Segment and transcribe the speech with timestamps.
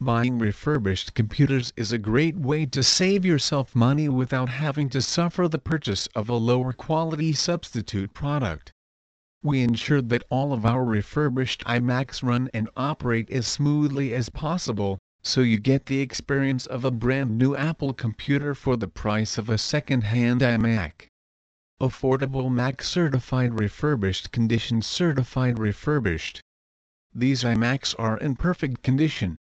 [0.00, 5.48] Buying refurbished computers is a great way to save yourself money without having to suffer
[5.48, 8.70] the purchase of a lower quality substitute product.
[9.42, 14.96] We ensure that all of our refurbished iMacs run and operate as smoothly as possible,
[15.24, 19.50] so you get the experience of a brand new Apple computer for the price of
[19.50, 21.08] a second-hand iMac.
[21.80, 26.40] Affordable Mac Certified Refurbished Condition Certified Refurbished
[27.14, 29.38] These iMacs are in perfect condition.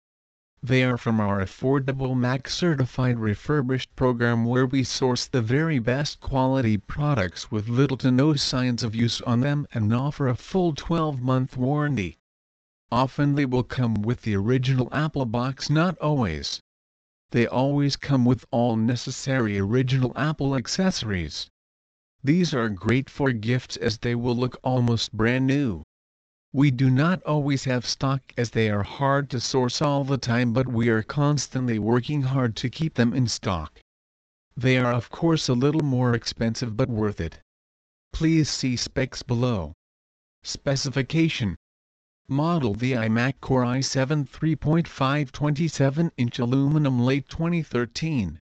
[0.63, 6.21] They are from our Affordable Mac Certified Refurbished program where we source the very best
[6.21, 10.75] quality products with little to no signs of use on them and offer a full
[10.75, 12.19] 12-month warranty.
[12.91, 16.63] Often they will come with the original Apple box not always.
[17.31, 21.51] They always come with all necessary original Apple accessories.
[22.25, 25.83] These are great for gifts as they will look almost brand new.
[26.53, 30.53] We do not always have stock as they are hard to source all the time
[30.53, 33.79] but we are constantly working hard to keep them in stock.
[34.57, 37.39] They are of course a little more expensive but worth it.
[38.13, 39.75] Please see specs below.
[40.43, 41.55] Specification
[42.27, 48.41] Model the iMac Core i7 3.5 27-inch aluminum late 2013.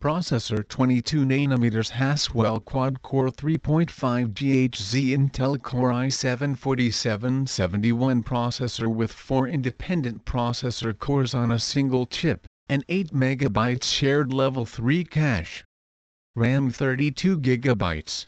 [0.00, 10.24] Processor 22 nm Haswell quad-core 3.5 GHz Intel Core i7 4771 processor with 4 independent
[10.24, 15.64] processor cores on a single chip, and 8 MB shared level 3 cache.
[16.36, 18.26] RAM 32 GB.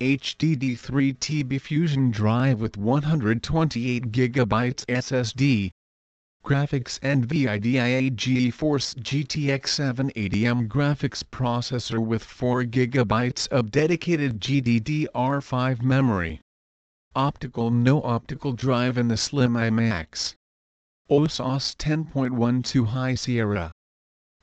[0.00, 5.72] HDD 3 TB Fusion drive with 128 GB SSD.
[6.46, 16.40] Graphics and NVIDIA GeForce GTX 780M graphics processor with 4 GB of dedicated GDDR5 memory.
[17.16, 20.36] Optical No optical drive in the Slim iMacs.
[21.10, 23.72] OSOS 10.12 High Sierra.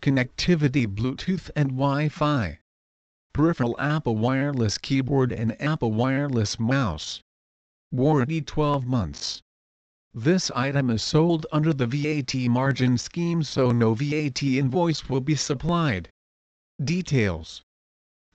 [0.01, 2.59] Connectivity Bluetooth and Wi-Fi
[3.33, 7.21] peripheral Apple wireless keyboard and Apple wireless mouse.
[7.91, 9.41] Warranty 12 months.
[10.15, 15.33] This item is sold under the VAT margin scheme so no VAT invoice will be
[15.33, 16.09] supplied.
[16.79, 17.63] Details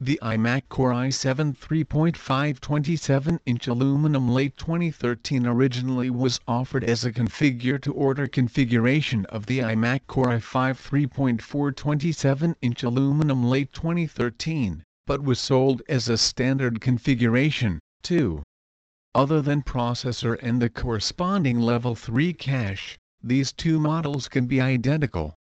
[0.00, 8.26] the iMac Core i7 3.5 27-inch aluminum late 2013 originally was offered as a configure-to-order
[8.26, 16.08] configuration of the iMac Core i5 3.4 27-inch aluminum late 2013, but was sold as
[16.08, 18.42] a standard configuration, too.
[19.18, 25.34] Other than processor and the corresponding level 3 cache, these two models can be identical.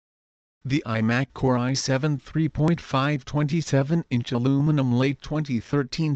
[0.64, 6.16] The iMac Core i7 3.5 27-inch aluminum late 2013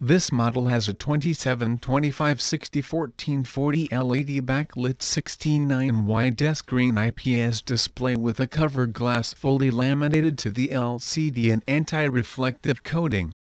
[0.02, 8.18] This model has a 27 25 60 1440 LED backlit 16:9 wide screen IPS display
[8.18, 13.32] with a cover glass fully laminated to the LCD and anti-reflective coating.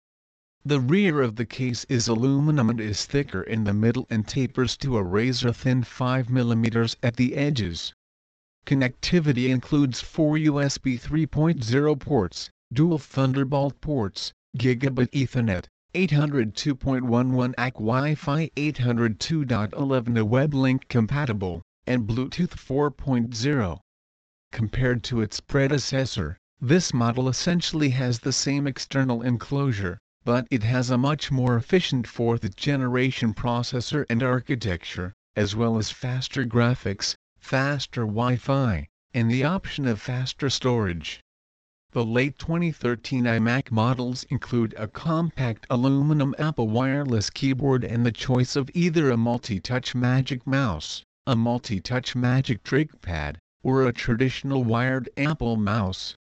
[0.65, 4.77] The rear of the case is aluminum and is thicker in the middle and tapers
[4.77, 7.93] to a razor-thin 5 mm at the edges.
[8.65, 15.65] Connectivity includes four USB 3.0 ports, dual Thunderbolt ports, Gigabit Ethernet,
[15.95, 23.79] 802.11 AC Wi-Fi 802.11 a WebLink compatible, and Bluetooth 4.0.
[24.51, 30.91] Compared to its predecessor, this model essentially has the same external enclosure, but it has
[30.91, 38.01] a much more efficient fourth generation processor and architecture, as well as faster graphics, faster
[38.03, 41.21] Wi-Fi, and the option of faster storage.
[41.95, 48.57] The late 2013 iMac models include a compact aluminum Apple wireless keyboard and the choice
[48.57, 55.55] of either a multi-touch Magic Mouse, a multi-touch Magic Trackpad, or a traditional wired Apple
[55.57, 56.17] mouse.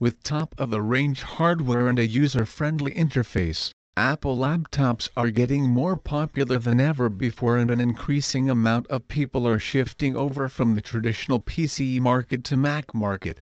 [0.00, 7.08] With top-of-the-range hardware and a user-friendly interface, Apple laptops are getting more popular than ever
[7.08, 12.42] before and an increasing amount of people are shifting over from the traditional PC market
[12.42, 13.38] to Mac market.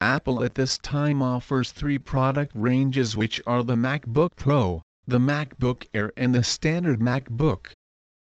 [0.00, 5.86] Apple at this time offers three product ranges which are the MacBook Pro, the MacBook
[5.94, 7.72] Air and the standard MacBook.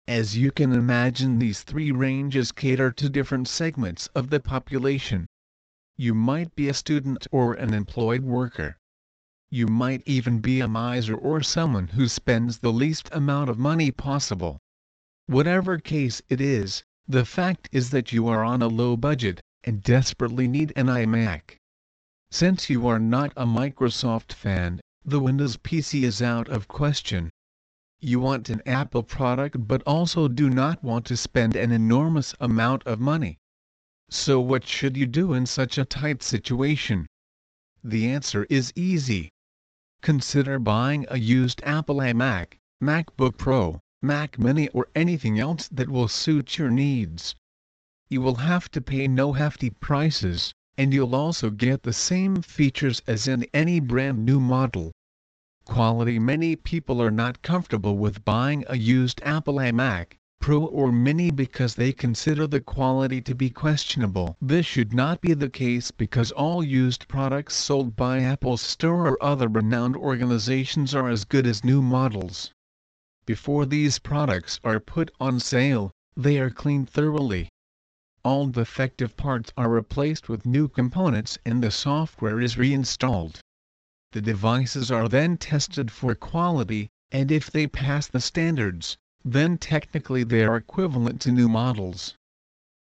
[0.07, 5.25] As you can imagine these three ranges cater to different segments of the population.
[5.95, 8.77] You might be a student or an employed worker.
[9.49, 13.89] You might even be a miser or someone who spends the least amount of money
[13.91, 14.59] possible.
[15.25, 19.83] Whatever case it is, the fact is that you are on a low budget, and
[19.83, 21.57] desperately need an iMac.
[22.31, 27.29] Since you are not a Microsoft fan, the Windows PC is out of question.
[27.99, 32.83] You want an Apple product but also do not want to spend an enormous amount
[32.83, 33.39] of money.
[34.09, 37.05] So what should you do in such a tight situation?
[37.83, 39.31] The answer is easy.
[40.01, 46.07] Consider buying a used Apple iMac, MacBook Pro, Mac Mini or anything else that will
[46.07, 47.35] suit your needs
[48.09, 53.01] you will have to pay no hefty prices, and you'll also get the same features
[53.05, 54.93] as in any brand new model.
[55.65, 61.31] Quality Many people are not comfortable with buying a used Apple iMac, Pro or Mini
[61.31, 64.37] because they consider the quality to be questionable.
[64.41, 69.21] This should not be the case because all used products sold by Apple's store or
[69.21, 72.53] other renowned organizations are as good as new models.
[73.25, 77.49] Before these products are put on sale, they are cleaned thoroughly
[78.27, 83.39] all defective parts are replaced with new components and the software is reinstalled.
[84.11, 90.25] The devices are then tested for quality, and if they pass the standards, then technically
[90.25, 92.15] they are equivalent to new models.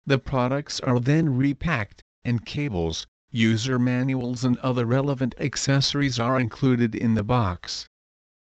[0.07, 6.95] The products are then repacked, and cables, user manuals and other relevant accessories are included
[6.95, 7.87] in the box.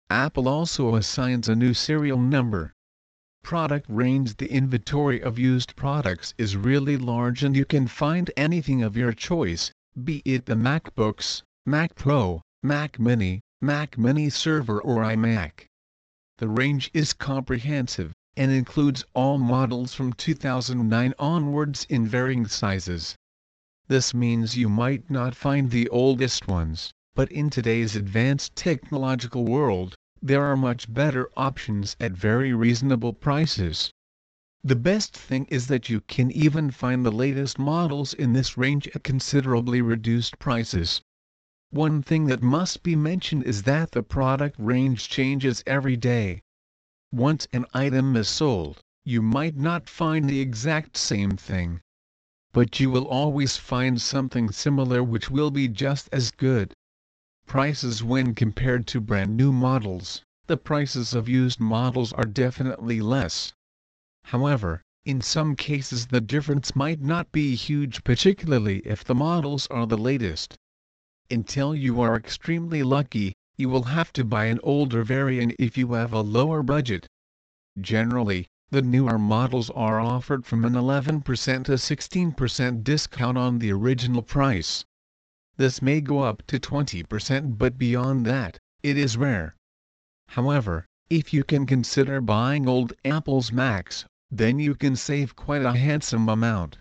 [0.08, 2.72] Apple also assigns a new serial number,
[3.46, 8.82] product range the inventory of used products is really large and you can find anything
[8.82, 9.70] of your choice,
[10.02, 15.64] be it the MacBooks, Mac Pro, Mac Mini, Mac Mini Server or iMac.
[16.38, 23.14] The range is comprehensive, and includes all models from 2009 onwards in varying sizes.
[23.86, 29.94] This means you might not find the oldest ones, but in today's advanced technological world,
[30.22, 33.92] there are much better options at very reasonable prices.
[34.64, 38.88] The best thing is that you can even find the latest models in this range
[38.94, 41.02] at considerably reduced prices.
[41.68, 46.40] One thing that must be mentioned is that the product range changes every day.
[47.12, 51.82] Once an item is sold, you might not find the exact same thing.
[52.52, 56.72] But you will always find something similar which will be just as good
[57.46, 63.52] prices when compared to brand new models, the prices of used models are definitely less.
[64.24, 69.86] However, in some cases the difference might not be huge particularly if the models are
[69.86, 70.56] the latest.
[71.30, 75.92] Until you are extremely lucky, you will have to buy an older variant if you
[75.92, 77.06] have a lower budget.
[77.80, 81.24] Generally, the newer models are offered from an 11%
[81.64, 84.84] to 16% discount on the original price.
[85.58, 89.56] This may go up to 20% but beyond that, it is rare.
[90.28, 95.72] However, if you can consider buying old Apple's Macs, then you can save quite a
[95.72, 96.76] handsome amount.